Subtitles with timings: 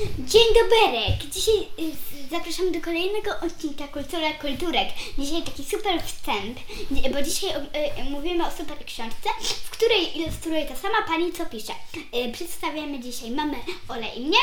[0.00, 1.30] Dzień doberek!
[1.30, 4.88] Dzisiaj y, zapraszamy do kolejnego odcinka Kultura Kulturek.
[5.18, 6.58] Dzisiaj taki super wstęp,
[7.12, 9.28] bo dzisiaj y, y, mówimy o super książce,
[9.64, 11.72] w której ilustruje ta sama pani, co pisze.
[12.32, 13.56] Przedstawiamy dzisiaj mamę
[13.88, 14.38] Ole i mnie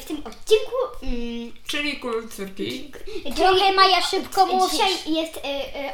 [0.00, 0.76] w tym odcinku.
[1.02, 2.92] Mm, Czyli kulturki.
[3.36, 4.72] Trochę Maja szybko mówisz.
[4.72, 5.40] Dzisiaj jest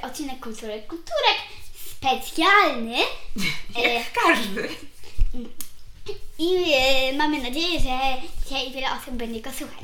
[0.02, 1.38] odcinek Kultury Kulturek
[1.90, 2.98] specjalny.
[3.94, 4.68] Jak każdy.
[6.38, 7.98] I e, mamy nadzieję, że
[8.44, 9.78] dzisiaj wiele osób będzie go słuchać.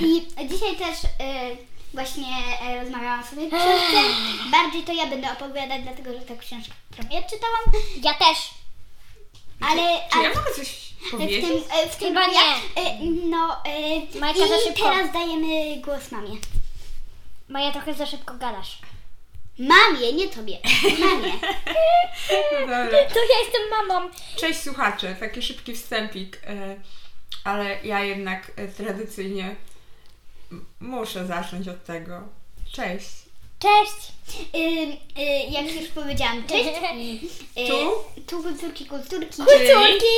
[0.00, 1.56] I dzisiaj też e,
[1.94, 2.26] właśnie
[2.62, 4.02] e, rozmawiałam sobie o książce.
[4.52, 7.60] Bardziej to ja będę opowiadać, dlatego że tę książkę prawie ja czytałam.
[8.02, 8.38] Ja też.
[9.60, 9.82] Ale,
[10.12, 11.44] Czy ale ja mogę coś w powiedzieć?
[11.44, 11.60] tym,
[11.90, 12.82] w tym Chyba nie.
[12.82, 12.98] e,
[13.30, 14.82] no e, Majka za i szybko.
[14.90, 16.36] teraz dajemy głos mamie.
[17.48, 18.78] Maja trochę za szybko gadasz.
[19.58, 20.58] Mamie, nie tobie.
[20.98, 21.32] Mamie.
[22.60, 22.86] Dobra.
[22.88, 24.10] To ja jestem mamą.
[24.36, 26.76] Cześć słuchacze, taki szybki wstępik, e,
[27.44, 29.56] ale ja jednak e, tradycyjnie
[30.52, 32.20] m- muszę zacząć od tego.
[32.72, 33.06] Cześć.
[33.58, 34.12] Cześć.
[34.54, 34.58] Y,
[35.20, 36.64] y, jak już powiedziałam, cześć.
[37.58, 37.90] Y, Tu?
[38.26, 39.36] Tu kulturki, kulturki.
[39.36, 40.14] Kulturki.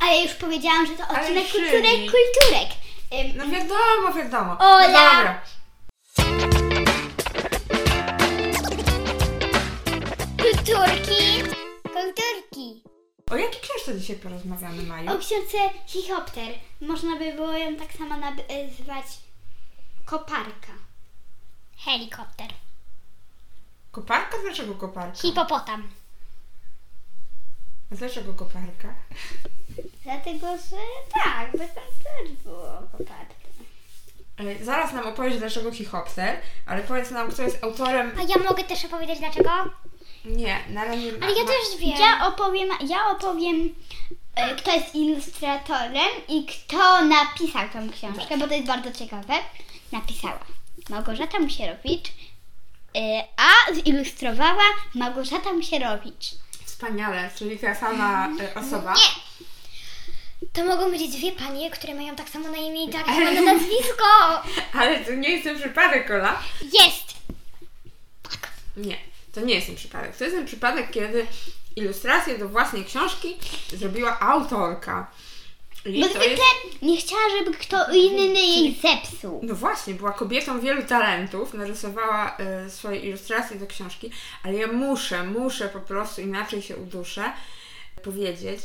[0.00, 1.70] A ja już powiedziałam, że to odcinek Szyli.
[1.70, 2.68] kulturek, kulturek.
[3.12, 4.56] Ym, No wiadomo, wiadomo.
[4.58, 4.88] Ola.
[4.88, 6.51] No dobra.
[10.66, 11.42] Kulturki,
[11.82, 12.82] kulturki.
[13.30, 15.10] O jakiej książce dzisiaj porozmawiamy, Maju?
[15.12, 16.48] O książce Hichopter.
[16.80, 19.04] Można by było ją tak samo nazwać
[20.04, 20.72] koparka.
[21.84, 22.46] Helikopter.
[23.92, 24.36] Koparka?
[24.42, 25.18] Dlaczego koparka?
[25.18, 25.88] Hipopotam.
[27.92, 28.94] A dlaczego koparka?
[30.04, 30.76] Dlatego, że
[31.14, 31.68] tak, bo tam
[32.04, 33.34] też było koparka.
[34.38, 38.12] E, Zaraz nam opowiesz, dlaczego Hichopter, ale powiedz nam, kto jest autorem...
[38.18, 39.50] A ja mogę też opowiedzieć dlaczego?
[40.24, 41.12] Nie, na razie...
[41.22, 41.98] Ale ja też wiem.
[42.00, 43.74] Ja opowiem, ja opowiem
[44.34, 49.34] e, kto jest ilustratorem i kto napisał tą książkę, bo to jest bardzo ciekawe.
[49.92, 50.38] Napisała
[50.88, 52.08] Małgorzata Musierowicz,
[52.96, 54.64] e, a zilustrowała
[54.94, 56.30] Małgorzata Musierowicz.
[56.64, 58.94] Wspaniale, czyli ta sama e, osoba.
[58.94, 59.32] Nie.
[60.52, 63.40] To mogą być dwie panie, które mają tak samo na imię i tak samo na
[63.52, 64.04] nazwisko.
[64.72, 66.42] Ale to nie jest ten przypadek, Ola.
[66.62, 67.12] Jest.
[68.76, 68.96] Nie,
[69.32, 70.16] to nie jest ten przypadek.
[70.16, 71.26] To jest ten przypadek, kiedy
[71.76, 73.36] ilustrację do własnej książki
[73.72, 75.10] zrobiła autorka.
[75.86, 76.82] I Bo zwykle jest...
[76.82, 79.40] nie chciała, żeby kto inny jej zepsuł.
[79.42, 84.10] No właśnie, była kobietą wielu talentów, narysowała e, swoje ilustracje do książki,
[84.44, 87.32] ale ja muszę, muszę po prostu, inaczej się uduszę,
[88.02, 88.60] powiedzieć,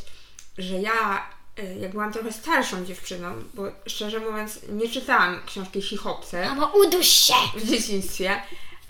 [0.57, 1.27] że ja,
[1.57, 7.07] e, jak byłam trochę starszą dziewczyną, bo szczerze mówiąc nie czytałam książki Hichopce, Mamo, uduś
[7.07, 7.33] się.
[7.55, 8.41] w dzieciństwie,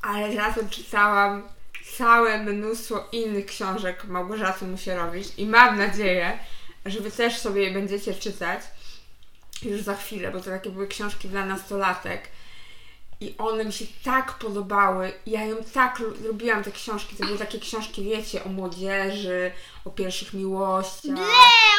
[0.01, 1.43] ale za to czytałam
[1.97, 6.39] całe mnóstwo innych książek Małgorzaty Musierowicz i mam nadzieję,
[6.85, 8.61] że Wy też sobie je będziecie czytać
[9.63, 12.21] już za chwilę, bo to takie były książki dla nastolatek
[13.21, 15.11] i one mi się tak podobały.
[15.25, 17.15] Ja ją tak lu- lubiłam, te książki.
[17.15, 19.51] To były takie książki, wiecie, o młodzieży,
[19.85, 21.23] o pierwszych miłościach Ble,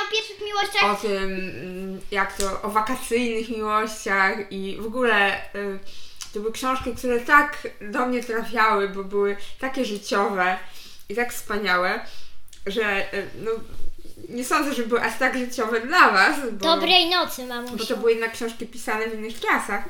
[0.08, 0.84] o pierwszych miłościach.
[0.92, 5.78] o tym, mm, jak to, o wakacyjnych miłościach i w ogóle y,
[6.32, 10.56] to były książki, które tak do mnie trafiały, bo były takie życiowe
[11.08, 12.00] i tak wspaniałe,
[12.66, 13.50] że y, no,
[14.28, 17.86] nie sądzę, że były aż tak życiowe dla Was, bo, Dobrej nocy, bo mamusiu.
[17.86, 19.84] to były jednak książki pisane w innych czasach,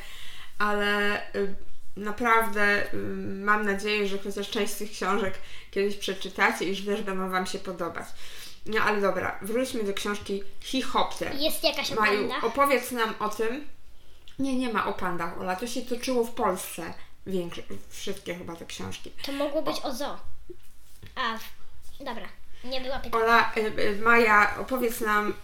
[0.58, 1.54] ale y,
[1.96, 2.96] naprawdę y,
[3.44, 5.34] mam nadzieję, że chociaż część z tych książek
[5.70, 8.06] kiedyś przeczytacie i że też będą Wam się podobać.
[8.66, 11.34] No ale dobra, wróćmy do książki Hichopter.
[11.34, 13.64] Jest jakaś Maju, opowiedz nam o tym.
[14.38, 15.56] Nie, nie ma o pandach, Ola.
[15.56, 16.94] To się toczyło w Polsce.
[17.26, 19.12] Większe, wszystkie chyba te książki.
[19.22, 20.16] To mogło być o zoo.
[21.16, 21.38] A,
[22.00, 22.28] dobra.
[22.64, 23.24] Nie była pytania.
[23.24, 25.34] Ola, y, y, Maja, opowiedz nam,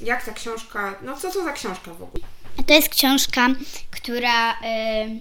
[0.00, 2.24] jak ta książka, no co to za książka w ogóle?
[2.66, 3.48] To jest książka,
[3.90, 4.52] która.
[4.52, 5.20] y,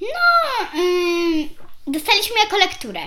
[0.00, 0.68] no.
[1.86, 3.00] dostaliśmy jako lekturę.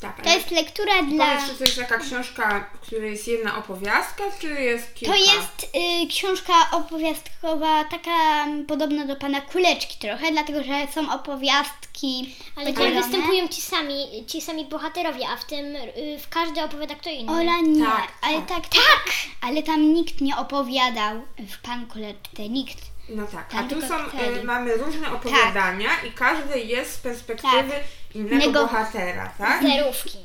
[0.00, 1.26] Tak, To jest lektura dla.
[1.26, 5.14] Powiedz, czy to jest taka książka, w której jest jedna opowiastka, czy jest kilka?
[5.14, 11.12] To jest y, książka opowiastkowa, taka mm, podobna do pana Kuleczki trochę, dlatego że są
[11.12, 12.36] opowiastki.
[12.56, 13.02] Ale tam podzielone.
[13.02, 17.32] występują ci sami, ci sami bohaterowie, a w tym y, w każdy opowiada kto inny.
[17.32, 19.04] Ola nie, Tak, ale tak, tak,
[19.40, 22.78] ale tam nikt nie opowiadał w pan Kuleczce, nikt.
[23.08, 24.04] No tak, a Tam tu tylko są,
[24.40, 27.72] y, mamy różne opowiadania i każdy jest z perspektywy
[28.14, 29.62] innego Innego- bohatera, tak?
[29.62, 30.18] Zerówki.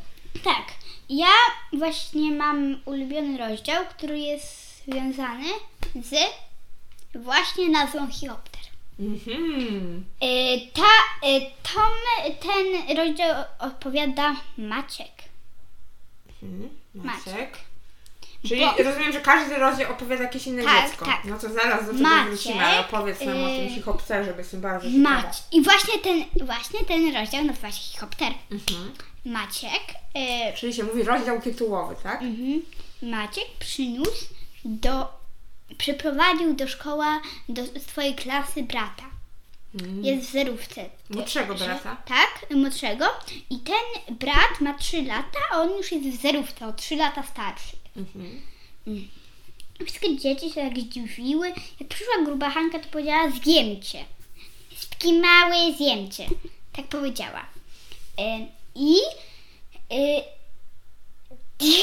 [0.43, 0.63] Tak,
[1.09, 1.33] ja
[1.73, 5.45] właśnie mam ulubiony rozdział, który jest związany
[5.95, 6.15] z
[7.15, 8.61] właśnie nazwą Hiopter.
[8.99, 10.05] Mhm.
[10.23, 11.41] Y, ta, y,
[11.73, 11.93] tom,
[12.39, 15.11] ten rozdział opowiada Maciek.
[16.43, 16.69] Mhm.
[16.95, 17.25] Maciek.
[17.25, 17.57] Maciek.
[18.47, 21.05] Czyli Bo- rozumiem, że każdy rozdział opowiada jakieś inne Tak, dziecko.
[21.05, 21.21] tak.
[21.25, 24.37] No to zaraz do tego Maciek, wrócimy, ale opowiedz nam o tym y, hichopterze, bo
[24.39, 25.09] jestem bardzo ciekawa.
[25.09, 25.43] Mać.
[25.51, 28.33] I właśnie ten, właśnie ten rozdział nazywa się Hikopter.
[28.51, 28.91] Mhm.
[29.25, 29.81] Maciek,
[30.13, 32.21] e, Czyli się mówi rozdział tytułowy, tak?
[32.21, 32.61] mhm,
[33.01, 34.25] Maciek przyniósł
[34.65, 35.07] do,
[35.77, 37.05] przyprowadził do szkoły
[37.49, 39.03] do swojej klasy brata.
[39.81, 40.05] Mm.
[40.05, 40.85] Jest w zerówce.
[41.09, 41.97] Młodszego brata?
[42.05, 43.05] Tak, młodszego.
[43.49, 47.23] I ten brat ma 3 lata, a on już jest w zerówce, o 3 lata
[47.23, 47.74] starszy.
[47.97, 48.41] Mhm.
[49.85, 51.53] Wszystkie dzieci się tak zdziwiły.
[51.79, 54.05] Jak przyszła gruba Hanka, to powiedziała zwiemcie.
[54.71, 56.27] Jest takie małe zwiemcie.
[56.73, 57.45] Tak powiedziała.
[58.19, 58.95] E, I
[59.91, 60.21] e,
[61.59, 61.73] i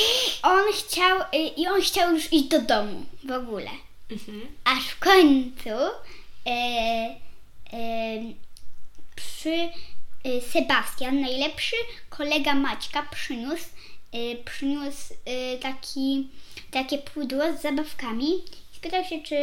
[0.42, 3.70] on chciał e, i on chciał już iść do domu w ogóle.
[4.10, 4.40] Mhm.
[4.64, 5.70] Aż w końcu
[9.16, 9.70] przy
[10.52, 11.76] Sebastian, najlepszy
[12.10, 13.64] kolega Maćka, przyniósł,
[14.44, 16.28] przyniósł e, taki,
[16.70, 18.32] takie pudło z zabawkami.
[18.72, 19.36] Spytał się, czy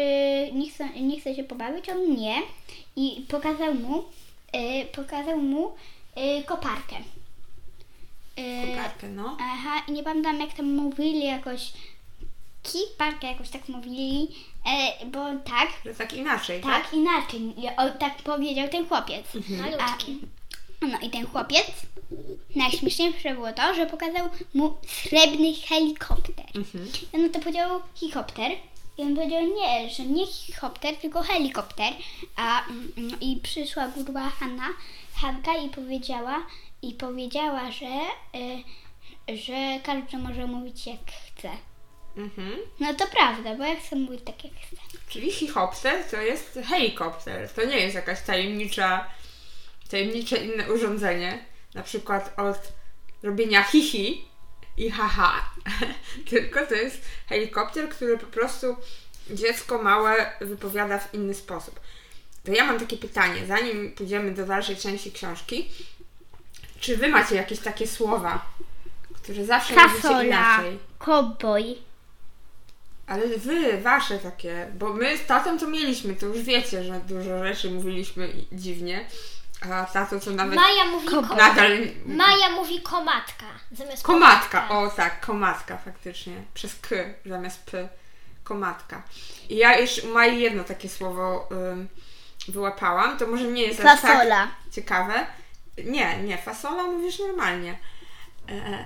[0.54, 1.89] nie chce, nie chce się pobawić.
[1.89, 2.36] On nie.
[2.95, 4.04] I pokazał mu,
[4.51, 5.71] e, pokazał mu
[6.45, 6.95] koparkę.
[8.68, 9.38] Koparkę, no.
[9.42, 11.71] Aha, i nie pamiętam jak tam mówili jakoś
[12.63, 14.27] kiparkę jakoś tak mówili,
[14.66, 16.83] e, bo tak, Że tak inaczej, tak?
[16.83, 17.42] tak inaczej,
[17.77, 19.25] o, tak powiedział ten chłopiec.
[19.62, 20.19] Malutki.
[20.81, 21.72] No i ten chłopiec,
[22.56, 26.46] najśmieszniejsze było to, że pokazał mu srebrny helikopter.
[26.56, 26.88] Mhm.
[27.14, 28.52] I on to powiedział helikopter.
[28.98, 31.94] I on powiedział nie, że nie helikopter, tylko helikopter.
[32.36, 34.68] A mm, mm, i przyszła gruba Hanna,
[35.16, 36.46] Hanka i powiedziała,
[36.81, 38.02] i powiedziała, że,
[39.30, 41.50] y, że każdy może mówić jak chce.
[42.18, 42.52] Mhm.
[42.80, 44.81] No to prawda, bo ja chcę mówić tak jak chcę.
[45.10, 47.50] Czyli hichopter to jest helikopter.
[47.50, 49.06] To nie jest jakaś tajemnicza,
[49.90, 51.46] tajemnicze inne urządzenie.
[51.74, 52.74] Na przykład od
[53.24, 54.26] robienia hihi
[54.78, 55.50] i haha.
[56.30, 58.76] Tylko to jest helikopter, który po prostu
[59.30, 61.80] dziecko małe wypowiada w inny sposób.
[62.44, 65.70] To ja mam takie pytanie, zanim pójdziemy do dalszej części książki.
[66.80, 68.46] Czy wy macie jakieś takie słowa,
[69.14, 70.80] które zawsze Fasola, inaczej?
[71.00, 71.78] koboj.
[73.08, 77.44] Ale wy, wasze takie, bo my z tatą to mieliśmy, to już wiecie, że dużo
[77.44, 79.06] rzeczy mówiliśmy dziwnie,
[79.62, 81.72] a tato to nawet Maja mówi ko- nadal...
[82.06, 86.96] Maja mówi komatka zamiast Komatka, o tak, komatka faktycznie, przez k
[87.26, 87.90] zamiast p,
[88.44, 89.04] komatka.
[89.50, 91.88] I ja już u Mai jedno takie słowo ym,
[92.48, 94.48] wyłapałam, to może nie jest aż tak Fasola.
[94.72, 95.28] ciekawe.
[95.86, 97.78] Nie, nie, fasola mówisz normalnie.
[98.50, 98.86] E,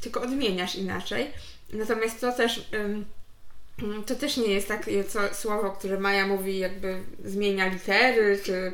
[0.00, 1.30] tylko odmieniasz inaczej.
[1.72, 3.06] Natomiast to też ym,
[4.06, 8.72] to też nie jest takie co, słowo, które Maja mówi jakby zmienia litery, czy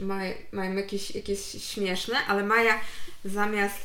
[0.00, 0.18] ma,
[0.52, 2.80] mają jakieś, jakieś śmieszne, ale Maja
[3.24, 3.78] zamiast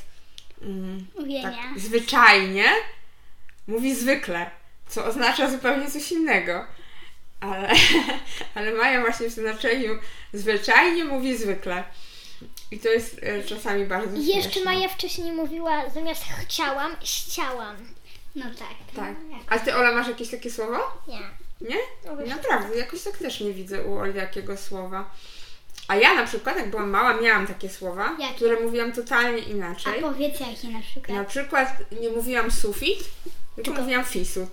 [1.14, 1.52] Uwielbia.
[1.52, 2.66] tak zwyczajnie
[3.68, 4.52] mówi zwykle,
[4.88, 6.66] co oznacza zupełnie coś innego.
[7.40, 7.70] Ale,
[8.56, 10.00] ale Maja właśnie w znaczeniu
[10.34, 11.84] zwyczajnie mówi zwykle.
[12.72, 14.72] I to jest e, czasami bardzo I jeszcze śmieszne.
[14.74, 17.76] Maja wcześniej mówiła zamiast chciałam, ściałam.
[18.36, 18.96] No tak.
[18.96, 19.16] Tak.
[19.30, 20.78] No, A ty, Ola, masz jakieś takie słowo?
[21.08, 21.20] Nie.
[21.62, 21.78] Nie?
[22.28, 25.10] Naprawdę, jakoś tak też nie widzę u Oli jakiego słowa.
[25.88, 28.35] A ja na przykład, jak byłam mała, miałam takie słowa, Jakie?
[28.35, 30.01] które mówiłam totalnie A inaczej.
[30.01, 31.18] powiedz jakie na przykład.
[31.18, 32.97] Na przykład nie mówiłam sufit,
[33.56, 34.50] tylko, Tylko- mówiłam fisut.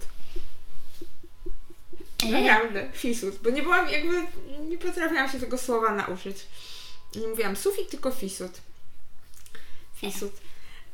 [2.24, 2.26] E?
[2.30, 3.38] Naprawdę, fisut.
[3.42, 4.22] Bo nie byłam jakby,
[4.68, 6.36] nie potrafiłam się tego słowa nauczyć.
[7.16, 8.52] Nie mówiłam sufit, tylko fisut.
[9.96, 10.32] Fisut.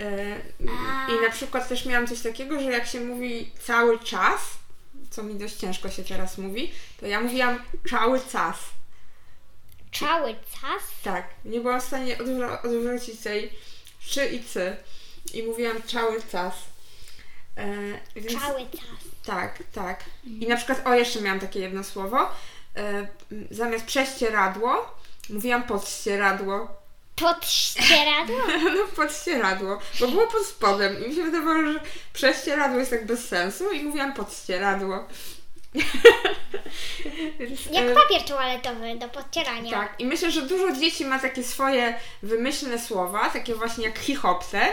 [0.00, 0.36] E,
[0.68, 1.12] A.
[1.12, 4.40] I na przykład też miałam coś takiego, że jak się mówi cały czas,
[5.10, 7.58] co mi dość ciężko się teraz mówi, to ja mówiłam
[7.90, 8.56] cały czas.
[9.92, 10.82] Cały czas?
[11.04, 13.52] Tak, nie byłam w stanie odwro- odwrócić tej
[14.00, 14.76] czy i cy.
[15.34, 16.54] I mówiłam cały czas.
[17.56, 17.66] E,
[18.20, 19.00] więc, Cały czas.
[19.26, 20.04] Tak, tak.
[20.40, 22.30] I na przykład, o jeszcze miałam takie jedno słowo.
[22.76, 23.06] E,
[23.50, 24.94] zamiast prześcieradło,
[25.30, 26.68] mówiłam podścieradło.
[27.16, 28.36] Pod ścieradło?
[28.76, 31.80] No podścieradło, bo było pod spodem i mi się wydawało, że
[32.12, 35.08] prześcieradło jest tak bez sensu i mówiłam podścieradło.
[37.38, 39.70] Więc, Jak e, papier toaletowy do podcierania.
[39.70, 44.68] Tak, i myślę, że dużo dzieci ma takie swoje wymyślne słowa, takie właśnie jak hichopter.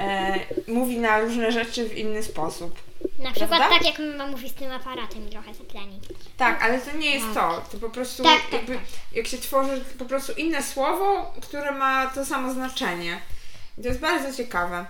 [0.00, 2.78] E, mówi na różne rzeczy w inny sposób.
[3.18, 3.78] Na przykład Prawda?
[3.78, 6.00] tak jak mama mówi z tym aparatem trochę zapleni.
[6.36, 7.62] Tak, ale to nie jest to.
[7.72, 8.78] To po prostu Tak, tak, jakby,
[9.12, 13.20] jak się tworzy po prostu inne słowo, które ma to samo znaczenie.
[13.78, 14.86] I to jest bardzo ciekawe.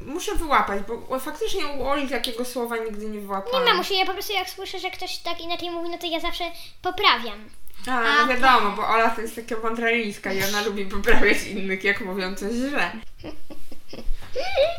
[0.00, 3.64] Muszę wyłapać, bo faktycznie u Oli takiego słowa nigdy nie Nie wyłapałam.
[3.64, 6.44] mamusiu, ja po prostu jak słyszę, że ktoś tak inaczej mówi, no to ja zawsze
[6.82, 7.50] poprawiam.
[7.86, 12.00] A, no wiadomo, bo Ola to jest taka wątralińska i ona lubi poprawiać innych, jak
[12.00, 12.92] mówią coś źle.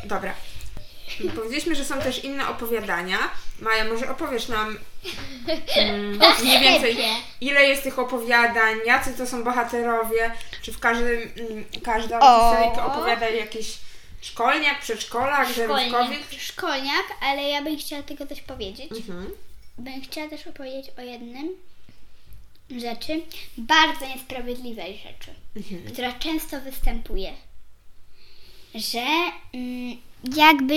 [0.04, 0.34] Dobra.
[1.36, 3.18] Powiedzieliśmy, że są też inne opowiadania.
[3.60, 4.78] Maja, może opowiesz nam
[5.76, 6.96] mm, mniej więcej,
[7.40, 10.32] ile jest tych opowiadań, jacy to są bohaterowie,
[10.62, 11.06] czy w każdym,
[11.50, 13.78] mm, każda historyjka opowiada jakiś
[14.20, 16.32] szkolniak, przedszkolak, zarówkowiec?
[16.38, 18.90] Szkolniak, ale ja bym chciała tylko coś powiedzieć.
[18.92, 19.30] Mhm.
[19.78, 21.48] Bym chciała też opowiedzieć o jednym
[22.70, 23.20] rzeczy,
[23.58, 25.92] bardzo niesprawiedliwej rzeczy, Mhm.
[25.92, 27.32] która często występuje.
[28.74, 29.06] Że
[29.54, 29.96] mm,
[30.36, 30.74] jakby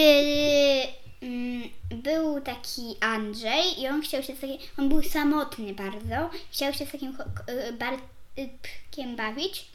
[1.21, 6.74] mm, był taki Andrzej i on chciał się z takim, on był samotny bardzo, chciał
[6.74, 9.65] się z takim cho- k- y, Bartkiem bawić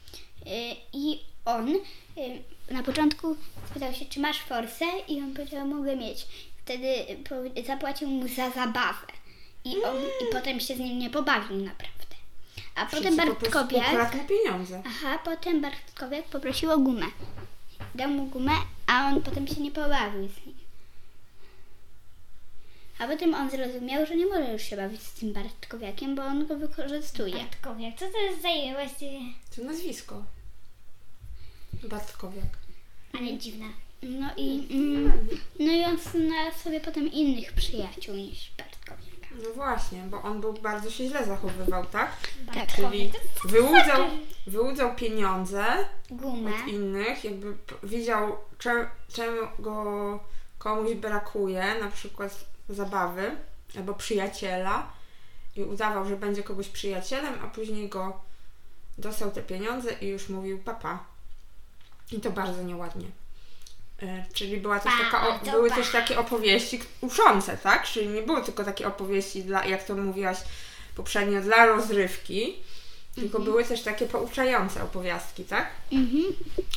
[0.46, 3.36] y, i on y, na początku
[3.70, 6.26] spytał się, czy masz forsę i on powiedział, mogę mieć.
[6.64, 6.86] Wtedy
[7.66, 9.06] zapłacił mu za zabawę
[9.64, 12.16] i, on, i potem się z nim nie pobawił naprawdę.
[12.74, 14.14] A potem po Bartkowiak...
[14.14, 14.82] mu pieniądze.
[14.86, 17.06] Aha, potem Bartkowiak poprosił o gumę.
[17.94, 18.52] Dał mu gumę,
[18.86, 20.56] a on potem się nie pobawił z nim.
[22.98, 26.46] A potem on zrozumiał, że nie może już się bawić z tym Bartkowiakiem, bo on
[26.46, 27.34] go wykorzystuje.
[27.34, 29.20] Bartkowiak, co to jest za właściwie?
[29.56, 30.24] To nazwisko.
[31.88, 32.44] Bartkowiak.
[33.18, 33.66] Ale dziwne.
[34.02, 35.28] No i, mm,
[35.60, 39.26] no i on znalazł sobie potem innych przyjaciół niż Bartkowiaka.
[39.42, 42.16] No właśnie, bo on był bardzo się źle zachowywał, tak?
[42.54, 43.12] Tak, Czyli
[43.44, 44.06] wyłudzał,
[44.46, 45.64] wyłudzał pieniądze
[46.10, 46.50] gumę.
[46.62, 49.84] od innych, jakby p- wiedział, cze- czemu go
[50.58, 53.36] komuś brakuje, na przykład zabawy
[53.76, 54.92] albo przyjaciela
[55.56, 58.20] i udawał, że będzie kogoś przyjacielem, a później go
[58.98, 61.04] dostał te pieniądze i już mówił papa.
[62.12, 63.06] I to bardzo nieładnie.
[64.02, 67.86] E, Czyli była też taka, o, były też takie opowieści uszące, tak?
[67.86, 70.38] Czyli nie były tylko takie opowieści dla, jak to mówiłaś
[70.96, 72.56] poprzednio, dla rozrywki,
[73.14, 75.70] tylko były też takie pouczające opowiastki, tak?
[75.92, 76.24] Mhm.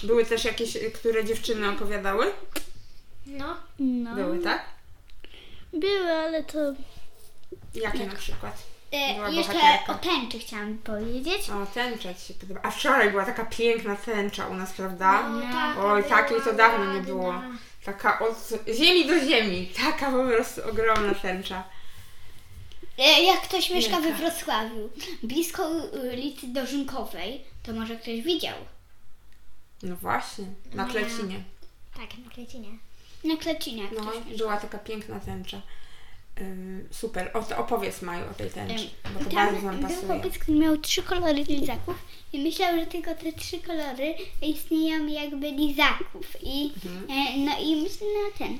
[0.03, 2.31] Były też jakieś, y, które dziewczyny opowiadały?
[3.25, 3.57] No.
[3.79, 4.15] No.
[4.15, 4.65] Były, tak?
[5.74, 6.74] Były, ale to...
[7.75, 8.63] Jakie na przykład?
[8.91, 9.93] E, Była jeszcze bohaterka.
[9.93, 11.50] o tęczy chciałam powiedzieć.
[11.50, 12.60] O, tęcza Ci się podoba.
[12.63, 15.29] A wczoraj była taka piękna tęcza u nas, prawda?
[15.29, 17.34] No, taka Oj, takiej to dawno nie było.
[17.86, 19.72] Taka od ziemi do ziemi.
[19.86, 21.63] Taka po prostu ogromna tęcza.
[22.98, 24.17] E, Jak ktoś mieszka we Jaka?
[24.19, 24.89] Wrocławiu,
[25.24, 25.69] blisko
[26.13, 28.55] ulicy Dożynkowej, to może ktoś widział.
[29.84, 30.91] No właśnie, na No.
[30.91, 31.43] Klecinie.
[31.98, 32.69] Tak, na Klecinie.
[33.24, 33.84] Na Klecinie.
[33.96, 34.38] No, ktoś mieszka.
[34.38, 35.62] była taka piękna tęcza.
[36.91, 37.31] Super.
[37.34, 40.08] O, opowiedz Maju o tej tęczy, bo to Tam bardzo nam był pasuje.
[40.08, 41.96] chłopiec, który miał trzy kolory lizaków
[42.34, 46.38] i myślał, że tylko te trzy kolory istnieją jakby lizaków.
[46.43, 47.05] I, Mhm.
[47.10, 48.58] e, no i myślę na ten.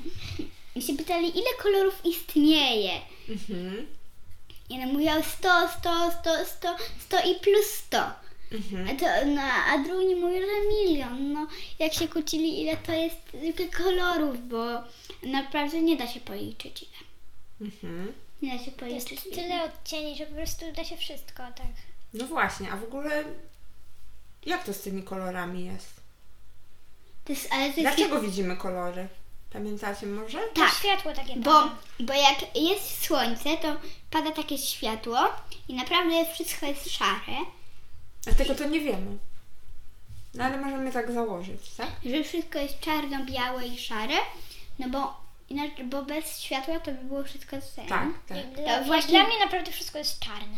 [0.74, 2.92] I się pytali, ile kolorów istnieje.
[3.28, 3.86] Mhm.
[4.70, 5.08] I on mówił
[5.38, 7.98] 100, 100, 100, 100, 100 i plus 100.
[8.52, 8.88] Mhm.
[8.88, 10.46] A, to, no, a drugi mówi, że
[10.88, 11.32] milion.
[11.32, 11.46] No,
[11.78, 14.64] jak się kłócili, ile to jest tylko kolorów, bo
[15.22, 17.09] naprawdę nie da się policzyć ile.
[17.60, 18.12] Mhm.
[18.42, 21.66] Nie da się To jest tyle odcieni, że po prostu da się wszystko, tak.
[22.14, 23.24] No właśnie, a w ogóle
[24.46, 26.00] jak to z tymi kolorami jest?
[27.24, 29.08] To jest, ale to jest Dlaczego widzimy kolory?
[29.52, 30.38] Pamiętacie może?
[30.38, 30.74] To Tak.
[30.74, 31.76] światło takie Bo, pada.
[32.00, 33.76] bo jak jest słońce, to
[34.10, 35.18] pada takie światło
[35.68, 37.36] i naprawdę wszystko jest szare,
[38.30, 39.18] A tego to nie wiemy.
[40.34, 41.88] No ale możemy tak założyć, tak?
[42.04, 44.14] że wszystko jest czarno-białe i szare,
[44.78, 47.86] no bo, inaczej, bo bez światła to by było wszystko ten.
[47.86, 48.52] Tak, tak.
[48.54, 50.56] Dla, To właśnie- dla mnie naprawdę wszystko jest czarne.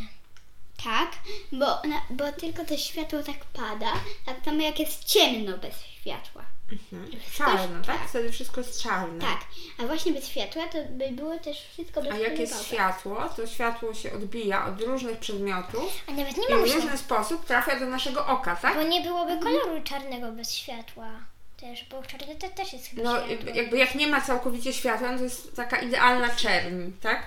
[0.85, 1.11] Tak,
[1.53, 3.93] bo, na, bo tylko to światło tak pada,
[4.27, 6.43] tak samo jak jest ciemno bez światła.
[6.73, 7.21] Mhm.
[7.35, 7.99] Czarno, tak?
[7.99, 8.09] tak.
[8.09, 9.21] Wtedy wszystko jest czarne.
[9.21, 9.41] Tak,
[9.79, 13.95] a właśnie bez światła to by było też wszystko A jak jest światło, to światło
[13.95, 17.87] się odbija od różnych przedmiotów A nawet nie i w się, różny sposób trafia do
[17.87, 18.75] naszego oka, tak?
[18.75, 21.32] bo nie byłoby koloru czarnego bez światła.
[21.63, 23.51] Też, bo czarny to też jest chyba No światło.
[23.55, 27.27] jakby jak nie ma całkowicie światła, no to jest taka idealna czerń, tak?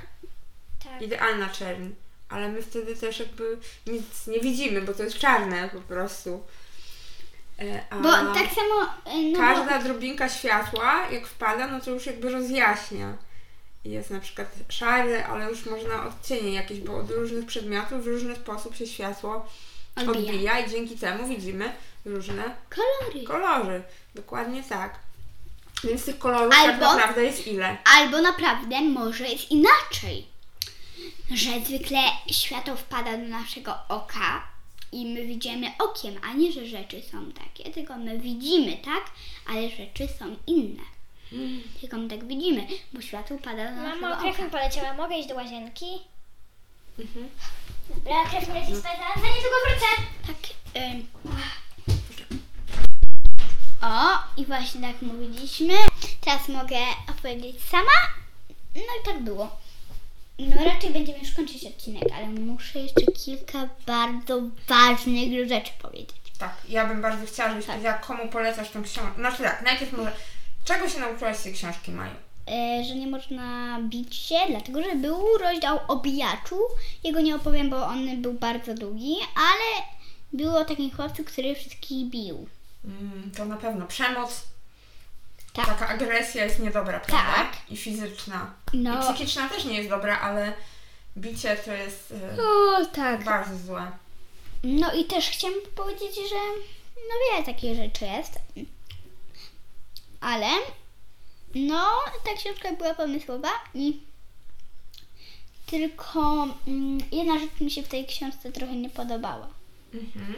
[0.84, 1.02] Tak.
[1.02, 1.90] Idealna czerń.
[2.30, 6.44] Ale my wtedy też jakby nic nie widzimy, bo to jest czarne po prostu.
[7.60, 11.92] E, A Bo tak samo, e, no bo, każda drobinka światła, jak wpada, no to
[11.92, 13.18] już jakby rozjaśnia.
[13.86, 18.36] Jest na przykład szary, ale już można odcienie jakieś, bo od różnych przedmiotów w różny
[18.36, 19.46] sposób się światło
[19.96, 20.12] Odbija.
[20.32, 21.72] odbija, i dzięki temu widzimy
[22.06, 23.24] różne kolory.
[23.28, 23.84] kolory.
[24.16, 25.00] Dokładnie tak.
[25.84, 27.78] Więc tych kolorów Albo- tak naprawdę jest ile?
[27.98, 30.26] Albo naprawdę może jest inaczej,
[31.32, 32.00] że zwykle
[32.32, 34.48] światło wpada do naszego oka
[34.92, 39.04] i my widzimy okiem, a nie, że rzeczy są takie, tylko my widzimy, tak?
[39.50, 40.84] Ale rzeczy są inne.
[41.82, 44.52] Tylko my tak widzimy, bo światło pada do naszego Mamo, krew mi oka.
[44.58, 44.94] poleciała.
[44.94, 45.86] Mogę iść do łazienki?
[47.00, 47.30] Mhm.
[47.90, 49.86] Dobra, krew mi leci zaraz za niedługo wrócę.
[50.28, 50.82] Tak.
[50.84, 51.08] ym.
[53.86, 55.74] O, i właśnie tak mówiliśmy.
[56.22, 56.78] Teraz mogę
[57.22, 57.98] powiedzieć sama.
[58.76, 59.58] No i tak było.
[60.40, 66.16] No raczej będziemy już kończyć odcinek, ale muszę jeszcze kilka bardzo ważnych rzeczy powiedzieć.
[66.40, 69.16] Tak, ja bym bardzo chciała, żebyś powiedziała, komu polecasz tą książkę.
[69.16, 70.12] Znaczy tak, najpierw może,
[70.66, 72.16] czego się nauczyłaś z tej książki, Maju?
[72.48, 76.60] E, że nie można bić się, dlatego że był rozdział o bijaczu.
[77.04, 79.86] Jego nie opowiem, bo on był bardzo długi, ale
[80.34, 82.48] było o takim chłopcu, który wszystkich bił.
[82.86, 84.42] Mm, to na pewno przemoc,
[85.54, 85.66] Tak.
[85.66, 87.34] taka agresja jest niedobra, prawda?
[87.36, 87.58] Tak.
[87.70, 88.54] I fizyczna.
[88.74, 89.00] No.
[89.00, 90.54] I psychiczna też nie jest dobra, ale
[91.18, 93.24] bicie to jest y, O, tak.
[93.24, 93.92] bardzo złe.
[94.64, 96.36] No i też chciałam powiedzieć, że
[96.96, 98.40] no wiele takich rzeczy jest.
[100.22, 100.48] Ale
[101.56, 101.86] no,
[102.26, 104.00] ta książka była pomysłowa i
[105.66, 109.48] tylko mm, jedna rzecz mi się w tej książce trochę nie podobała.
[109.94, 110.36] Mhm.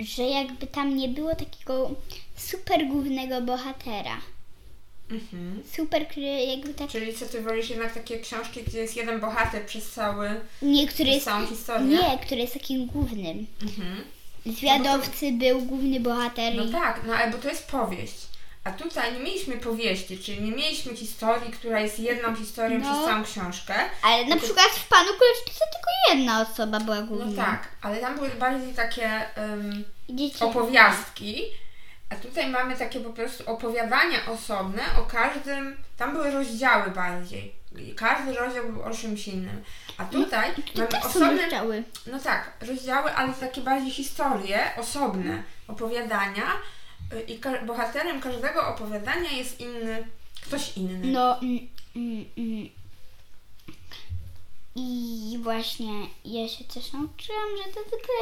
[0.00, 1.90] Że jakby tam nie było takiego
[2.36, 4.20] super głównego bohatera.
[5.10, 5.62] Mhm.
[5.76, 6.90] Super, który jakby tak...
[6.90, 11.10] Czyli co, ty wolisz jednak takie książki, gdzie jest jeden bohater przez cały, Nie, który
[11.10, 11.24] jest...
[11.24, 11.86] całą historię?
[11.86, 13.46] Nie, który jest takim głównym.
[13.62, 14.04] Mhm.
[14.46, 16.72] Zwiadowcy był główny bohater No i...
[16.72, 18.27] tak, no ale bo to jest powieść.
[18.68, 22.92] A tutaj nie mieliśmy powieści, czyli nie mieliśmy historii, która jest jedną historią No.
[22.92, 23.74] przez całą książkę.
[24.02, 27.44] Ale na przykład w Panu Królewskim tylko jedna osoba była No główna.
[27.44, 29.84] tak, ale tam były bardziej takie um,
[30.40, 31.42] opowiastki,
[32.10, 37.54] a tutaj mamy takie po prostu opowiadania osobne o każdym, tam były rozdziały bardziej.
[37.96, 39.62] Każdy rozdział był o czymś innym.
[39.98, 41.82] A tutaj To mamy też osobne, rozdziały.
[42.06, 46.77] no tak, rozdziały, ale takie bardziej historie osobne, opowiadania y,
[47.28, 50.06] i ka- bohaterem każdego opowiadania jest inny,
[50.40, 51.12] ktoś inny.
[51.12, 52.68] No mm, mm, mm.
[54.74, 55.92] i właśnie
[56.24, 58.14] ja się też nauczyłam, że to zwykle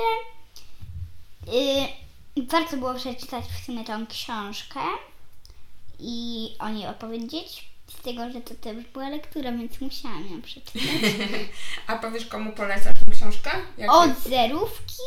[2.37, 4.81] yy, warto było przeczytać w sumie tą książkę
[5.99, 7.77] i o niej opowiedzieć.
[7.87, 10.83] Z tego, że to też była lektura, więc musiałam ją przeczytać.
[11.87, 13.51] A powiesz komu polecasz tę książkę?
[13.79, 15.03] Jak Od zerówki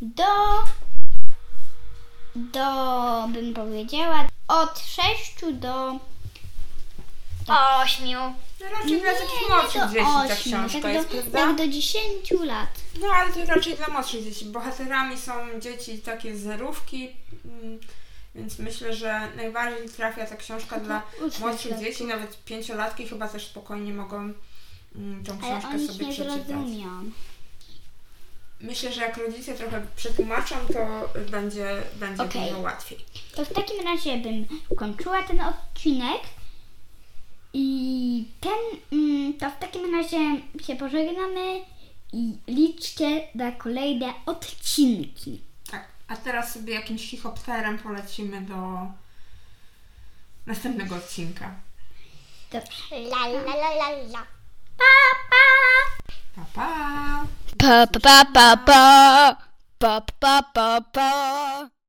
[0.00, 0.24] do
[2.34, 5.98] do bym powiedziała od 6 do
[7.48, 8.08] 8.
[8.60, 11.38] No raczej dla takich młodszych dzieci ta książka tak jest, do, prawda?
[11.38, 12.68] tak do 10 lat.
[13.00, 14.44] No ale to raczej dla młodszych dzieci.
[14.44, 17.08] Bohaterami są dzieci takie z zerówki,
[17.44, 17.78] mm,
[18.34, 21.02] więc myślę, że najbardziej trafia ta książka dla
[21.40, 24.32] młodszych dzieci, nawet pięciolatki chyba też spokojnie mogą
[24.96, 26.46] mm, tą Ale książkę oni sobie nie przeczytać.
[26.46, 27.10] zrozumią.
[28.60, 32.48] Myślę, że jak rodzice trochę przetłumaczą, to będzie, będzie Okej.
[32.48, 32.98] dużo łatwiej.
[33.34, 36.20] To w takim razie bym kończyła ten odcinek.
[37.52, 40.18] I ten, mm, to w takim razie
[40.66, 41.64] się pożegnamy
[42.12, 45.40] i liczcie na kolejne odcinki.
[45.70, 48.54] Tak, a teraz sobie jakimś hichopterem polecimy do
[50.46, 51.54] następnego odcinka.
[52.52, 52.96] Dobrze.
[52.96, 54.26] La la la la la.
[54.78, 54.84] Pa!
[56.34, 57.26] Pa, pa.
[57.58, 59.36] Pa, pa, pa, pa,
[59.78, 60.00] pa.
[60.18, 61.73] Pa, pa, pa.